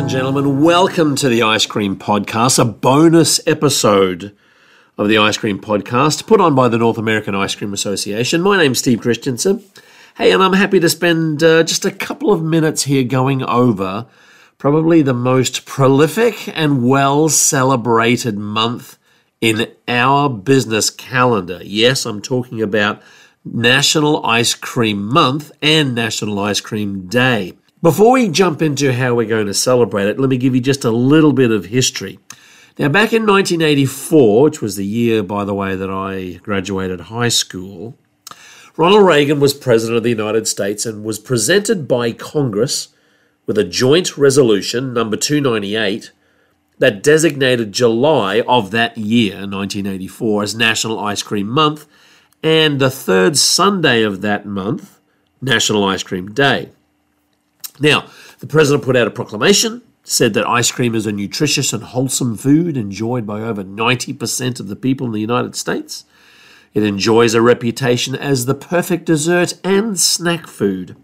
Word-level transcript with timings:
and 0.00 0.08
gentlemen, 0.08 0.62
welcome 0.62 1.14
to 1.14 1.28
the 1.28 1.42
Ice 1.42 1.66
Cream 1.66 1.94
Podcast, 1.94 2.58
a 2.58 2.64
bonus 2.64 3.38
episode 3.46 4.34
of 4.96 5.08
the 5.08 5.18
Ice 5.18 5.36
Cream 5.36 5.60
Podcast 5.60 6.26
put 6.26 6.40
on 6.40 6.54
by 6.54 6.68
the 6.68 6.78
North 6.78 6.96
American 6.96 7.34
Ice 7.34 7.54
Cream 7.54 7.74
Association. 7.74 8.40
My 8.40 8.56
name's 8.56 8.78
Steve 8.78 9.02
Christensen. 9.02 9.62
Hey, 10.16 10.32
and 10.32 10.42
I'm 10.42 10.54
happy 10.54 10.80
to 10.80 10.88
spend 10.88 11.42
uh, 11.42 11.64
just 11.64 11.84
a 11.84 11.90
couple 11.90 12.32
of 12.32 12.42
minutes 12.42 12.84
here 12.84 13.04
going 13.04 13.42
over 13.42 14.06
probably 14.56 15.02
the 15.02 15.12
most 15.12 15.66
prolific 15.66 16.48
and 16.56 16.88
well 16.88 17.28
celebrated 17.28 18.38
month 18.38 18.96
in 19.42 19.70
our 19.86 20.30
business 20.30 20.88
calendar. 20.88 21.60
Yes, 21.62 22.06
I'm 22.06 22.22
talking 22.22 22.62
about 22.62 23.02
National 23.44 24.24
Ice 24.24 24.54
Cream 24.54 25.06
Month 25.06 25.52
and 25.60 25.94
National 25.94 26.38
Ice 26.38 26.62
Cream 26.62 27.06
Day. 27.06 27.52
Before 27.82 28.12
we 28.12 28.28
jump 28.28 28.60
into 28.60 28.92
how 28.92 29.14
we're 29.14 29.26
going 29.26 29.46
to 29.46 29.54
celebrate 29.54 30.06
it, 30.06 30.20
let 30.20 30.28
me 30.28 30.36
give 30.36 30.54
you 30.54 30.60
just 30.60 30.84
a 30.84 30.90
little 30.90 31.32
bit 31.32 31.50
of 31.50 31.64
history. 31.64 32.18
Now, 32.78 32.88
back 32.90 33.14
in 33.14 33.24
1984, 33.24 34.42
which 34.42 34.60
was 34.60 34.76
the 34.76 34.84
year, 34.84 35.22
by 35.22 35.46
the 35.46 35.54
way, 35.54 35.74
that 35.76 35.88
I 35.88 36.40
graduated 36.42 37.00
high 37.00 37.30
school, 37.30 37.96
Ronald 38.76 39.06
Reagan 39.06 39.40
was 39.40 39.54
President 39.54 39.96
of 39.96 40.02
the 40.02 40.10
United 40.10 40.46
States 40.46 40.84
and 40.84 41.04
was 41.04 41.18
presented 41.18 41.88
by 41.88 42.12
Congress 42.12 42.88
with 43.46 43.56
a 43.56 43.64
joint 43.64 44.18
resolution, 44.18 44.92
number 44.92 45.16
298, 45.16 46.12
that 46.80 47.02
designated 47.02 47.72
July 47.72 48.42
of 48.42 48.72
that 48.72 48.98
year, 48.98 49.36
1984, 49.36 50.42
as 50.42 50.54
National 50.54 50.98
Ice 50.98 51.22
Cream 51.22 51.48
Month, 51.48 51.86
and 52.42 52.78
the 52.78 52.90
third 52.90 53.38
Sunday 53.38 54.02
of 54.02 54.20
that 54.20 54.44
month, 54.44 55.00
National 55.40 55.82
Ice 55.84 56.02
Cream 56.02 56.30
Day. 56.30 56.72
Now, 57.80 58.06
the 58.38 58.46
president 58.46 58.84
put 58.84 58.94
out 58.94 59.06
a 59.06 59.10
proclamation, 59.10 59.82
said 60.04 60.34
that 60.34 60.46
ice 60.46 60.70
cream 60.70 60.94
is 60.94 61.06
a 61.06 61.12
nutritious 61.12 61.72
and 61.72 61.82
wholesome 61.82 62.36
food 62.36 62.76
enjoyed 62.76 63.26
by 63.26 63.40
over 63.40 63.64
90% 63.64 64.60
of 64.60 64.68
the 64.68 64.76
people 64.76 65.06
in 65.06 65.12
the 65.12 65.20
United 65.20 65.56
States. 65.56 66.04
It 66.74 66.82
enjoys 66.82 67.34
a 67.34 67.42
reputation 67.42 68.14
as 68.14 68.46
the 68.46 68.54
perfect 68.54 69.06
dessert 69.06 69.54
and 69.64 69.98
snack 69.98 70.46
food. 70.46 70.96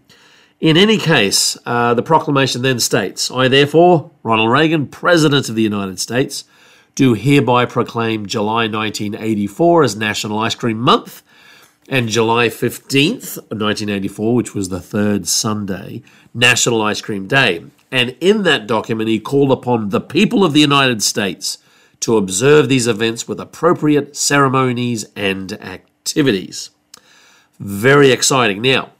In 0.59 0.77
any 0.77 0.97
case, 0.97 1.57
uh, 1.65 1.93
the 1.93 2.01
proclamation 2.01 2.61
then 2.61 2.79
states 2.79 3.29
I, 3.29 3.47
therefore, 3.47 4.11
Ronald 4.23 4.51
Reagan, 4.51 4.87
President 4.87 5.49
of 5.49 5.55
the 5.55 5.61
United 5.61 5.99
States, 5.99 6.45
do 6.95 7.13
hereby 7.13 7.65
proclaim 7.65 8.25
July 8.25 8.67
1984 8.67 9.83
as 9.83 9.95
National 9.95 10.39
Ice 10.39 10.55
Cream 10.55 10.79
Month 10.79 11.21
and 11.87 12.09
July 12.09 12.47
15th, 12.47 13.37
1984, 13.49 14.35
which 14.35 14.53
was 14.53 14.69
the 14.69 14.81
third 14.81 15.27
Sunday, 15.27 16.01
National 16.33 16.81
Ice 16.81 17.01
Cream 17.01 17.27
Day. 17.27 17.63
And 17.91 18.15
in 18.19 18.43
that 18.43 18.67
document, 18.67 19.09
he 19.09 19.19
called 19.19 19.51
upon 19.51 19.89
the 19.89 20.01
people 20.01 20.43
of 20.43 20.53
the 20.53 20.59
United 20.59 21.01
States 21.01 21.59
to 22.01 22.17
observe 22.17 22.67
these 22.67 22.87
events 22.87 23.27
with 23.27 23.39
appropriate 23.39 24.15
ceremonies 24.15 25.05
and 25.15 25.53
activities. 25.53 26.69
Very 27.59 28.11
exciting. 28.11 28.61
Now, 28.61 28.91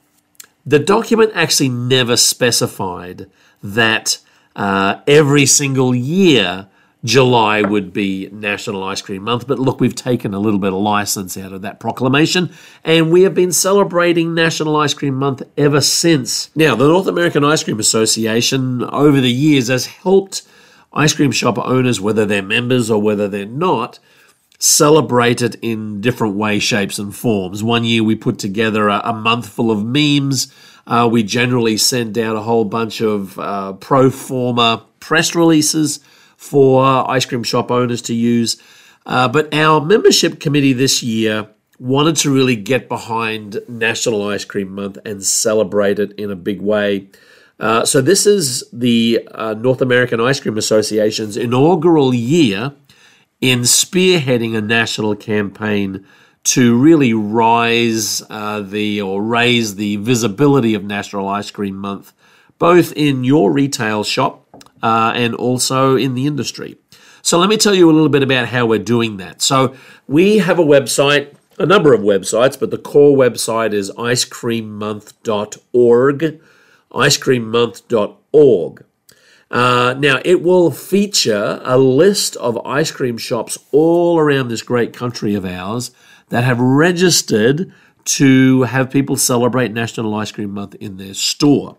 the 0.65 0.79
document 0.79 1.31
actually 1.35 1.69
never 1.69 2.17
specified 2.17 3.29
that 3.61 4.19
uh, 4.55 5.01
every 5.05 5.45
single 5.45 5.93
year 5.93 6.67
July 7.03 7.61
would 7.61 7.93
be 7.93 8.27
National 8.31 8.83
Ice 8.83 9.01
Cream 9.01 9.23
Month. 9.23 9.47
But 9.47 9.59
look, 9.59 9.79
we've 9.79 9.95
taken 9.95 10.33
a 10.33 10.39
little 10.39 10.59
bit 10.59 10.73
of 10.73 10.79
license 10.79 11.37
out 11.37 11.53
of 11.53 11.61
that 11.61 11.79
proclamation, 11.79 12.51
and 12.83 13.11
we 13.11 13.21
have 13.21 13.35
been 13.35 13.51
celebrating 13.51 14.33
National 14.33 14.75
Ice 14.77 14.93
Cream 14.93 15.15
Month 15.15 15.43
ever 15.57 15.81
since. 15.81 16.49
Now, 16.55 16.75
the 16.75 16.87
North 16.87 17.07
American 17.07 17.43
Ice 17.43 17.63
Cream 17.63 17.79
Association 17.79 18.83
over 18.83 19.21
the 19.21 19.31
years 19.31 19.67
has 19.67 19.85
helped 19.85 20.41
ice 20.93 21.13
cream 21.13 21.31
shop 21.31 21.57
owners, 21.59 22.01
whether 22.01 22.25
they're 22.25 22.41
members 22.41 22.89
or 22.89 23.01
whether 23.01 23.27
they're 23.27 23.45
not, 23.45 23.99
celebrate 24.57 25.41
it 25.41 25.55
in 25.61 26.01
different 26.01 26.35
ways, 26.35 26.63
shapes, 26.63 26.97
and 26.97 27.15
forms. 27.15 27.63
One 27.63 27.83
year 27.83 28.03
we 28.03 28.15
put 28.15 28.39
together 28.39 28.89
a, 28.89 29.01
a 29.03 29.13
month 29.13 29.47
full 29.47 29.69
of 29.69 29.85
memes. 29.85 30.51
Uh, 30.87 31.07
we 31.11 31.21
generally 31.21 31.77
send 31.77 32.17
out 32.17 32.35
a 32.35 32.41
whole 32.41 32.65
bunch 32.65 33.01
of 33.01 33.37
uh, 33.37 33.73
pro 33.73 34.09
forma 34.09 34.83
press 34.99 35.35
releases 35.35 35.99
for 36.37 37.09
ice 37.11 37.25
cream 37.25 37.43
shop 37.43 37.69
owners 37.69 38.01
to 38.03 38.13
use. 38.13 38.61
Uh, 39.05 39.27
but 39.27 39.53
our 39.53 39.81
membership 39.81 40.39
committee 40.39 40.73
this 40.73 41.03
year 41.03 41.49
wanted 41.79 42.15
to 42.17 42.33
really 42.33 42.55
get 42.55 42.87
behind 42.87 43.59
National 43.67 44.27
Ice 44.29 44.45
Cream 44.45 44.73
Month 44.73 44.97
and 45.05 45.23
celebrate 45.23 45.99
it 45.99 46.13
in 46.13 46.31
a 46.31 46.35
big 46.35 46.61
way. 46.61 47.09
Uh, 47.59 47.85
so, 47.85 48.01
this 48.01 48.27
is 48.27 48.63
the 48.71 49.27
uh, 49.31 49.55
North 49.55 49.81
American 49.81 50.21
Ice 50.21 50.39
Cream 50.39 50.57
Association's 50.57 51.37
inaugural 51.37 52.13
year 52.13 52.73
in 53.41 53.61
spearheading 53.61 54.55
a 54.55 54.61
national 54.61 55.15
campaign 55.15 56.05
to 56.43 56.77
really 56.77 57.13
rise 57.13 58.21
uh, 58.29 58.61
the 58.61 59.01
or 59.01 59.23
raise 59.23 59.75
the 59.75 59.95
visibility 59.97 60.75
of 60.75 60.83
National 60.83 61.27
Ice 61.27 61.49
Cream 61.49 61.75
Month, 61.77 62.13
both 62.59 62.93
in 62.93 63.23
your 63.23 63.51
retail 63.51 64.03
shop 64.03 64.46
uh, 64.81 65.13
and 65.15 65.35
also 65.35 65.95
in 65.95 66.15
the 66.15 66.27
industry. 66.27 66.75
So, 67.21 67.39
let 67.39 67.47
me 67.49 67.57
tell 67.57 67.75
you 67.75 67.89
a 67.89 67.93
little 67.93 68.09
bit 68.09 68.23
about 68.23 68.47
how 68.47 68.65
we're 68.65 68.79
doing 68.79 69.17
that. 69.17 69.41
So, 69.41 69.75
we 70.07 70.37
have 70.37 70.59
a 70.59 70.63
website, 70.63 71.33
a 71.59 71.65
number 71.65 71.93
of 71.93 71.99
websites, 72.01 72.57
but 72.59 72.71
the 72.71 72.77
core 72.77 73.17
website 73.17 73.73
is 73.73 73.91
icecreammonth.org. 73.91 76.41
Icecreammonth.org. 76.91 78.85
Uh, 79.49 79.95
now, 79.97 80.19
it 80.25 80.41
will 80.41 80.71
feature 80.71 81.61
a 81.63 81.77
list 81.77 82.35
of 82.37 82.57
ice 82.65 82.91
cream 82.91 83.17
shops 83.17 83.57
all 83.71 84.19
around 84.19 84.49
this 84.49 84.61
great 84.61 84.93
country 84.93 85.35
of 85.35 85.45
ours 85.45 85.91
that 86.29 86.43
have 86.43 86.59
registered 86.59 87.71
to 88.03 88.63
have 88.63 88.89
people 88.89 89.15
celebrate 89.15 89.71
National 89.71 90.13
Ice 90.15 90.31
Cream 90.31 90.51
Month 90.51 90.75
in 90.75 90.97
their 90.97 91.13
store. 91.13 91.77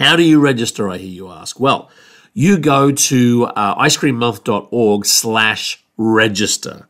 How 0.00 0.16
do 0.16 0.22
you 0.22 0.40
register, 0.40 0.88
I 0.88 0.96
hear 0.96 1.10
you 1.10 1.28
ask? 1.28 1.60
Well, 1.60 1.90
you 2.32 2.56
go 2.56 2.90
to 2.90 3.44
uh, 3.54 3.74
icecreammonth.org 3.84 5.04
slash 5.04 5.84
register. 5.98 6.88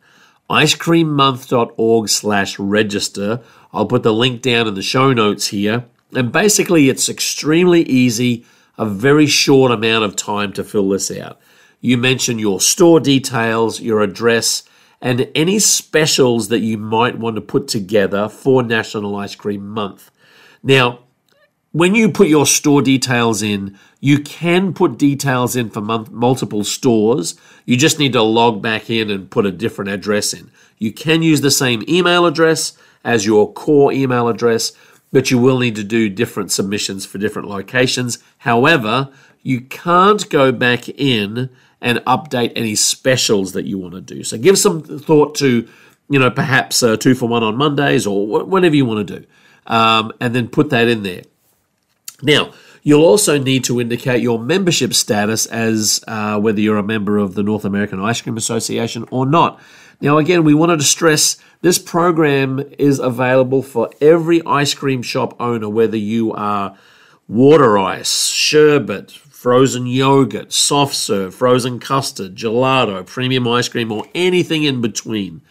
icecreammonth.org 0.49 2.07
slash 2.07 2.57
register. 2.57 3.41
I'll 3.73 3.85
put 3.85 4.03
the 4.03 4.13
link 4.13 4.41
down 4.41 4.65
in 4.65 4.75
the 4.75 4.81
show 4.81 5.11
notes 5.11 5.47
here. 5.47 5.83
And 6.15 6.31
basically, 6.31 6.87
it's 6.87 7.09
extremely 7.09 7.81
easy, 7.81 8.45
a 8.77 8.85
very 8.85 9.27
short 9.27 9.73
amount 9.73 10.05
of 10.05 10.15
time 10.15 10.53
to 10.53 10.63
fill 10.63 10.87
this 10.87 11.11
out. 11.11 11.37
You 11.81 11.97
mention 11.97 12.39
your 12.39 12.61
store 12.61 13.01
details, 13.01 13.81
your 13.81 13.99
address, 13.99 14.63
and 15.01 15.29
any 15.35 15.59
specials 15.59 16.47
that 16.47 16.59
you 16.59 16.77
might 16.77 17.19
want 17.19 17.35
to 17.35 17.41
put 17.41 17.67
together 17.67 18.29
for 18.29 18.63
National 18.63 19.17
Ice 19.17 19.35
Cream 19.35 19.67
Month. 19.67 20.11
Now, 20.63 20.99
when 21.71 21.95
you 21.95 22.11
put 22.11 22.27
your 22.27 22.45
store 22.45 22.81
details 22.81 23.41
in, 23.41 23.77
you 23.99 24.19
can 24.19 24.73
put 24.73 24.97
details 24.97 25.55
in 25.55 25.69
for 25.69 25.81
multiple 25.81 26.63
stores. 26.63 27.35
You 27.65 27.77
just 27.77 27.99
need 27.99 28.13
to 28.13 28.21
log 28.21 28.61
back 28.61 28.89
in 28.89 29.09
and 29.09 29.29
put 29.29 29.45
a 29.45 29.51
different 29.51 29.91
address 29.91 30.33
in. 30.33 30.51
You 30.77 30.91
can 30.91 31.21
use 31.21 31.41
the 31.41 31.51
same 31.51 31.83
email 31.87 32.25
address 32.25 32.73
as 33.03 33.25
your 33.25 33.51
core 33.53 33.93
email 33.93 34.27
address, 34.27 34.73
but 35.11 35.31
you 35.31 35.37
will 35.37 35.59
need 35.59 35.75
to 35.75 35.83
do 35.83 36.09
different 36.09 36.51
submissions 36.51 37.05
for 37.05 37.17
different 37.17 37.47
locations. 37.47 38.19
However, 38.39 39.09
you 39.41 39.61
can't 39.61 40.29
go 40.29 40.51
back 40.51 40.89
in 40.89 41.49
and 41.81 41.99
update 41.99 42.51
any 42.55 42.75
specials 42.75 43.53
that 43.53 43.65
you 43.65 43.77
want 43.77 43.93
to 43.93 44.01
do. 44.01 44.23
So 44.23 44.37
give 44.37 44.57
some 44.57 44.81
thought 44.81 45.35
to, 45.35 45.67
you 46.09 46.19
know, 46.19 46.29
perhaps 46.29 46.83
uh, 46.83 46.97
two 46.97 47.15
for 47.15 47.27
one 47.27 47.43
on 47.43 47.57
Mondays 47.57 48.05
or 48.05 48.27
whatever 48.27 48.75
you 48.75 48.85
want 48.85 49.07
to 49.07 49.19
do, 49.19 49.25
um, 49.67 50.11
and 50.19 50.35
then 50.35 50.47
put 50.47 50.69
that 50.69 50.87
in 50.87 51.03
there. 51.03 51.23
Now, 52.21 52.53
you'll 52.83 53.03
also 53.03 53.37
need 53.37 53.63
to 53.65 53.81
indicate 53.81 54.21
your 54.21 54.39
membership 54.39 54.93
status 54.93 55.45
as 55.47 56.03
uh, 56.07 56.39
whether 56.39 56.59
you're 56.59 56.77
a 56.77 56.83
member 56.83 57.17
of 57.17 57.35
the 57.35 57.43
North 57.43 57.65
American 57.65 57.99
Ice 57.99 58.21
Cream 58.21 58.37
Association 58.37 59.05
or 59.11 59.25
not. 59.25 59.59
Now, 60.01 60.17
again, 60.17 60.43
we 60.43 60.53
wanted 60.53 60.77
to 60.77 60.85
stress 60.85 61.37
this 61.61 61.77
program 61.77 62.59
is 62.79 62.97
available 62.97 63.61
for 63.61 63.91
every 64.01 64.43
ice 64.45 64.73
cream 64.73 65.03
shop 65.03 65.39
owner, 65.39 65.69
whether 65.69 65.97
you 65.97 66.33
are 66.33 66.75
water 67.27 67.77
ice, 67.77 68.27
sherbet, 68.27 69.11
frozen 69.11 69.85
yogurt, 69.85 70.51
soft 70.51 70.95
serve, 70.95 71.35
frozen 71.35 71.79
custard, 71.79 72.35
gelato, 72.35 73.05
premium 73.05 73.47
ice 73.47 73.69
cream, 73.69 73.91
or 73.91 74.05
anything 74.15 74.63
in 74.63 74.81
between. 74.81 75.41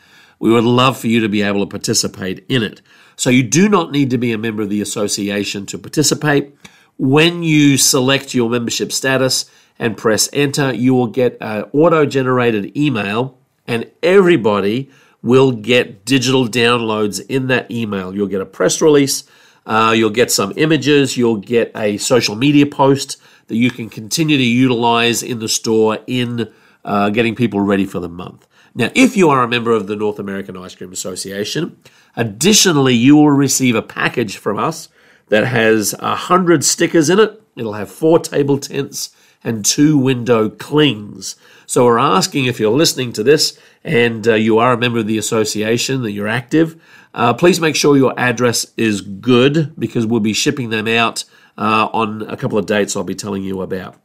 We 0.40 0.50
would 0.50 0.64
love 0.64 0.98
for 0.98 1.06
you 1.06 1.20
to 1.20 1.28
be 1.28 1.42
able 1.42 1.60
to 1.60 1.70
participate 1.70 2.44
in 2.48 2.64
it. 2.64 2.82
So 3.14 3.31
you 3.31 3.42
do 3.42 3.69
not 3.69 3.92
need 3.92 4.10
to 4.10 4.19
be 4.19 4.32
a 4.32 4.38
member 4.38 4.62
of 4.62 4.70
the 4.70 4.81
association 4.81 5.66
to 5.66 5.78
participate. 5.78 6.56
When 6.96 7.42
you 7.42 7.76
select 7.76 8.34
your 8.34 8.50
membership 8.50 8.90
status 8.90 9.48
and 9.78 9.96
press 9.96 10.28
enter, 10.32 10.72
you 10.72 10.94
will 10.94 11.06
get 11.06 11.37
an 11.40 11.64
auto 11.72 12.06
generated 12.06 12.76
email, 12.76 13.38
and 13.66 13.90
everybody 14.02 14.90
will 15.22 15.52
get 15.52 16.04
digital 16.04 16.48
downloads 16.48 17.25
in 17.28 17.48
that 17.48 17.70
email. 17.70 18.14
You'll 18.14 18.26
get 18.26 18.40
a 18.40 18.46
press 18.46 18.81
release, 18.81 19.25
uh, 19.66 19.93
you'll 19.94 20.10
get 20.10 20.31
some 20.31 20.52
images, 20.56 21.16
you'll 21.16 21.36
get 21.36 21.70
a 21.76 21.98
social 21.98 22.34
media 22.34 22.66
post 22.66 23.20
that 23.48 23.56
you 23.56 23.70
can 23.70 23.90
continue 23.90 24.38
to 24.38 24.43
utilize 24.43 25.22
in 25.22 25.38
the 25.38 25.48
store 25.48 25.98
in 26.06 26.50
uh, 26.84 27.10
getting 27.10 27.34
people 27.34 27.60
ready 27.60 27.84
for 27.84 28.00
the 28.00 28.08
month. 28.08 28.46
Now, 28.75 28.90
if 28.94 29.17
you 29.17 29.31
are 29.31 29.43
a 29.43 29.49
member 29.49 29.72
of 29.72 29.87
the 29.87 29.96
North 29.96 30.19
American 30.19 30.56
Ice 30.56 30.75
Cream 30.75 30.93
Association, 30.93 31.76
additionally, 32.17 32.94
you 32.94 33.17
will 33.17 33.31
receive 33.31 33.75
a 33.75 33.82
package 33.82 34.37
from 34.37 34.58
us 34.58 34.88
that 35.28 35.46
has 35.46 35.94
a 35.99 36.14
hundred 36.14 36.64
stickers 36.64 37.11
in 37.11 37.19
it. 37.19 37.43
It'll 37.56 37.75
have 37.75 37.90
four 37.90 38.19
table 38.19 38.58
tents 38.58 39.14
and 39.43 39.64
two 39.64 39.96
window 39.96 40.49
clings. 40.49 41.37
So 41.67 41.84
we're 41.84 41.99
asking 41.99 42.44
if 42.44 42.61
you're 42.61 42.70
listening 42.70 43.12
to 43.14 43.22
this 43.22 43.58
and 43.82 44.26
uh, 44.28 44.34
you 44.34 44.58
are 44.58 44.72
a 44.72 44.78
member 44.78 44.99
of 44.99 45.06
the 45.06 45.19
association, 45.19 46.02
that 46.02 46.12
you're 46.12 46.28
active, 46.28 46.81
uh, 47.14 47.34
please 47.34 47.61
make 47.61 47.75
sure 47.75 47.96
your 47.96 48.19
address 48.19 48.67
is 48.76 49.00
good 49.00 49.75
because 49.78 50.06
we'll 50.06 50.20
be 50.20 50.32
shipping 50.32 50.70
them 50.70 50.87
out 50.87 51.25
uh, 51.56 51.88
on 51.93 52.22
a 52.22 52.37
couple 52.37 52.58
of 52.58 52.67
dates 52.67 52.96
I'll 52.96 53.05
be 53.05 53.14
telling 53.14 53.43
you 53.43 53.62
about. 53.62 53.96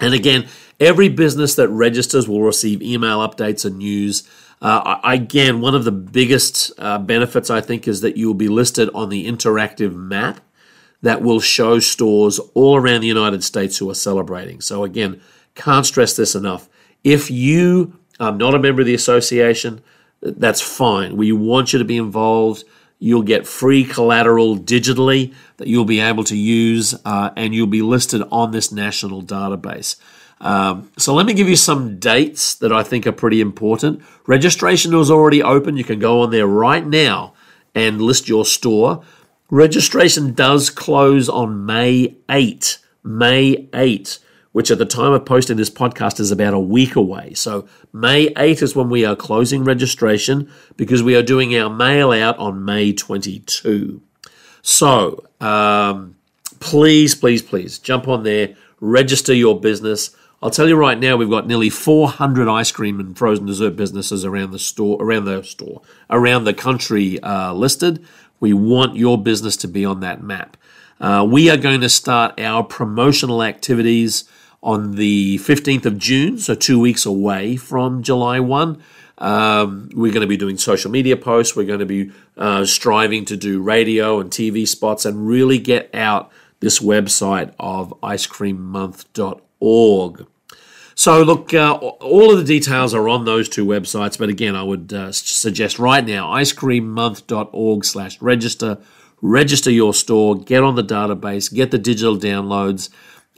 And 0.00 0.14
again, 0.14 0.48
every 0.78 1.08
business 1.08 1.54
that 1.56 1.68
registers 1.68 2.28
will 2.28 2.42
receive 2.42 2.82
email 2.82 3.18
updates 3.18 3.64
and 3.64 3.78
news. 3.78 4.28
Uh, 4.60 5.00
again, 5.04 5.60
one 5.60 5.74
of 5.74 5.84
the 5.84 5.92
biggest 5.92 6.72
uh, 6.78 6.98
benefits 6.98 7.50
I 7.50 7.60
think 7.60 7.88
is 7.88 8.00
that 8.00 8.16
you 8.16 8.26
will 8.28 8.34
be 8.34 8.48
listed 8.48 8.90
on 8.94 9.08
the 9.08 9.26
interactive 9.26 9.94
map 9.94 10.40
that 11.02 11.22
will 11.22 11.40
show 11.40 11.78
stores 11.78 12.38
all 12.54 12.76
around 12.76 13.00
the 13.02 13.06
United 13.06 13.44
States 13.44 13.78
who 13.78 13.88
are 13.90 13.94
celebrating. 13.94 14.60
So, 14.60 14.84
again, 14.84 15.20
can't 15.54 15.86
stress 15.86 16.16
this 16.16 16.34
enough. 16.34 16.68
If 17.04 17.30
you 17.30 17.98
are 18.18 18.32
not 18.32 18.54
a 18.54 18.58
member 18.58 18.80
of 18.80 18.86
the 18.86 18.94
association, 18.94 19.80
that's 20.20 20.60
fine. 20.60 21.16
We 21.16 21.30
want 21.32 21.72
you 21.72 21.78
to 21.78 21.84
be 21.84 21.96
involved. 21.96 22.64
You'll 22.98 23.22
get 23.22 23.46
free 23.46 23.84
collateral 23.84 24.56
digitally 24.56 25.34
that 25.58 25.68
you'll 25.68 25.84
be 25.84 26.00
able 26.00 26.24
to 26.24 26.36
use, 26.36 26.94
uh, 27.04 27.30
and 27.36 27.54
you'll 27.54 27.66
be 27.68 27.82
listed 27.82 28.22
on 28.32 28.50
this 28.50 28.72
national 28.72 29.22
database. 29.22 29.96
Um, 30.40 30.90
so 30.96 31.14
let 31.14 31.26
me 31.26 31.34
give 31.34 31.48
you 31.48 31.56
some 31.56 31.98
dates 31.98 32.54
that 32.56 32.72
I 32.72 32.82
think 32.82 33.06
are 33.06 33.12
pretty 33.12 33.40
important. 33.40 34.02
Registration 34.26 34.94
is 34.94 35.10
already 35.10 35.42
open. 35.42 35.76
You 35.76 35.84
can 35.84 35.98
go 35.98 36.22
on 36.22 36.30
there 36.30 36.46
right 36.46 36.86
now 36.86 37.34
and 37.74 38.00
list 38.00 38.28
your 38.28 38.44
store. 38.44 39.02
Registration 39.50 40.34
does 40.34 40.70
close 40.70 41.28
on 41.28 41.64
May 41.66 42.16
8. 42.28 42.78
May 43.02 43.68
8 43.72 44.18
which 44.52 44.70
at 44.70 44.78
the 44.78 44.86
time 44.86 45.12
of 45.12 45.24
posting 45.24 45.56
this 45.56 45.70
podcast 45.70 46.20
is 46.20 46.30
about 46.30 46.54
a 46.54 46.58
week 46.58 46.96
away. 46.96 47.34
So, 47.34 47.68
May 47.92 48.32
8 48.36 48.62
is 48.62 48.74
when 48.74 48.88
we 48.88 49.04
are 49.04 49.16
closing 49.16 49.64
registration 49.64 50.50
because 50.76 51.02
we 51.02 51.14
are 51.14 51.22
doing 51.22 51.56
our 51.56 51.70
mail 51.70 52.12
out 52.12 52.38
on 52.38 52.64
May 52.64 52.92
22. 52.92 54.00
So, 54.62 55.24
um, 55.40 56.16
please, 56.60 57.14
please, 57.14 57.42
please 57.42 57.78
jump 57.78 58.08
on 58.08 58.22
there, 58.22 58.54
register 58.80 59.34
your 59.34 59.60
business. 59.60 60.14
I'll 60.42 60.50
tell 60.50 60.68
you 60.68 60.76
right 60.76 60.98
now, 60.98 61.16
we've 61.16 61.30
got 61.30 61.46
nearly 61.46 61.70
400 61.70 62.48
ice 62.48 62.70
cream 62.70 63.00
and 63.00 63.18
frozen 63.18 63.46
dessert 63.46 63.76
businesses 63.76 64.24
around 64.24 64.52
the 64.52 64.58
store, 64.58 65.02
around 65.02 65.24
the 65.24 65.42
store, 65.42 65.82
around 66.10 66.44
the 66.44 66.54
country 66.54 67.20
uh, 67.20 67.52
listed. 67.52 68.04
We 68.40 68.52
want 68.52 68.96
your 68.96 69.20
business 69.20 69.56
to 69.58 69.68
be 69.68 69.84
on 69.84 70.00
that 70.00 70.22
map. 70.22 70.56
Uh, 71.00 71.26
we 71.28 71.48
are 71.48 71.56
going 71.56 71.80
to 71.80 71.88
start 71.88 72.38
our 72.40 72.64
promotional 72.64 73.42
activities 73.42 74.24
on 74.62 74.96
the 74.96 75.38
15th 75.38 75.86
of 75.86 75.98
June, 75.98 76.38
so 76.38 76.54
two 76.54 76.78
weeks 76.80 77.06
away 77.06 77.56
from 77.56 78.02
July 78.02 78.40
1. 78.40 78.82
Um, 79.18 79.90
we're 79.94 80.12
going 80.12 80.22
to 80.22 80.28
be 80.28 80.36
doing 80.36 80.58
social 80.58 80.90
media 80.90 81.16
posts. 81.16 81.54
We're 81.56 81.66
going 81.66 81.78
to 81.80 81.86
be 81.86 82.12
uh, 82.36 82.64
striving 82.64 83.24
to 83.26 83.36
do 83.36 83.60
radio 83.60 84.20
and 84.20 84.30
TV 84.30 84.66
spots 84.66 85.04
and 85.04 85.28
really 85.28 85.58
get 85.58 85.94
out 85.94 86.32
this 86.60 86.80
website 86.80 87.52
of 87.58 87.94
icecreammonth.org. 88.02 90.26
So, 90.94 91.22
look, 91.22 91.52
uh, 91.54 91.74
all 91.74 92.32
of 92.32 92.38
the 92.38 92.44
details 92.44 92.92
are 92.92 93.08
on 93.08 93.24
those 93.24 93.48
two 93.48 93.64
websites. 93.64 94.18
But 94.18 94.30
again, 94.30 94.56
I 94.56 94.64
would 94.64 94.92
uh, 94.92 95.12
suggest 95.12 95.78
right 95.78 96.04
now 96.04 96.32
icecreammonth.org 96.32 97.84
slash 97.84 98.20
register. 98.20 98.78
Register 99.20 99.70
your 99.70 99.94
store, 99.94 100.36
get 100.36 100.62
on 100.62 100.76
the 100.76 100.84
database, 100.84 101.52
get 101.52 101.70
the 101.70 101.78
digital 101.78 102.16
downloads. 102.16 102.88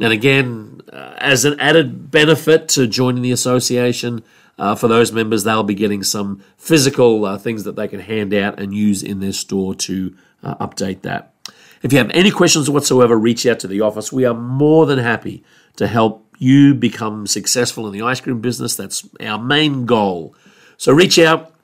And 0.01 0.13
again, 0.13 0.81
uh, 0.93 1.15
as 1.19 1.45
an 1.45 1.59
added 1.61 2.11
benefit 2.11 2.69
to 2.71 2.87
joining 2.87 3.23
the 3.23 3.33
association, 3.33 4.23
uh, 4.59 4.75
for 4.75 4.89
those 4.89 5.11
members, 5.11 5.45
they'll 5.45 5.63
be 5.63 5.75
getting 5.75 6.03
some 6.03 6.43
physical 6.59 7.25
uh, 7.25 7.39
things 7.39 7.65
that 7.65 7.77
they 7.77 7.89
can 7.89 8.01
hand 8.01 8.35
out 8.35 8.61
and 8.61 8.75
use 8.75 9.03
in 9.03 9.21
their 9.21 9.33
store 9.33 9.75
to 9.75 10.15
uh, 10.43 10.55
update 10.57 11.01
that. 11.01 11.35
If 11.83 11.93
you 11.93 11.99
have 11.99 12.11
any 12.11 12.31
questions 12.31 12.69
whatsoever, 12.69 13.17
reach 13.17 13.47
out 13.47 13.59
to 13.61 13.69
the 13.69 13.81
office. 13.81 14.13
We 14.13 14.27
are 14.27 14.35
more 14.35 14.85
than 14.85 14.99
happy 14.99 15.43
to 15.77 15.87
help 15.87 16.27
you 16.39 16.75
become 16.75 17.27
successful 17.27 17.87
in 17.87 17.93
the 17.95 18.03
ice 18.03 18.21
cream 18.21 18.41
business. 18.43 18.77
That's 18.77 19.09
our 19.21 19.39
main 19.39 19.87
goal. 19.87 20.35
So 20.77 20.93
reach 20.93 21.19
out. 21.19 21.55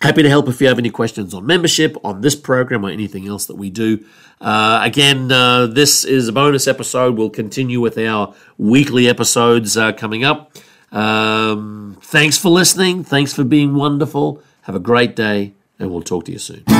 Happy 0.00 0.22
to 0.22 0.28
help 0.28 0.48
if 0.48 0.60
you 0.60 0.68
have 0.68 0.78
any 0.78 0.90
questions 0.90 1.32
on 1.32 1.46
membership, 1.46 1.96
on 2.04 2.20
this 2.20 2.34
program, 2.34 2.84
or 2.84 2.90
anything 2.90 3.26
else 3.26 3.46
that 3.46 3.56
we 3.56 3.70
do. 3.70 4.04
Uh, 4.40 4.80
again, 4.82 5.32
uh, 5.32 5.66
this 5.66 6.04
is 6.04 6.28
a 6.28 6.32
bonus 6.32 6.66
episode. 6.66 7.16
We'll 7.16 7.30
continue 7.30 7.80
with 7.80 7.96
our 7.96 8.34
weekly 8.58 9.08
episodes 9.08 9.76
uh, 9.76 9.92
coming 9.92 10.22
up. 10.22 10.52
Um, 10.92 11.96
thanks 12.02 12.36
for 12.36 12.50
listening. 12.50 13.04
Thanks 13.04 13.32
for 13.32 13.44
being 13.44 13.74
wonderful. 13.74 14.42
Have 14.62 14.74
a 14.74 14.80
great 14.80 15.16
day, 15.16 15.54
and 15.78 15.90
we'll 15.90 16.02
talk 16.02 16.26
to 16.26 16.32
you 16.32 16.38
soon. 16.38 16.75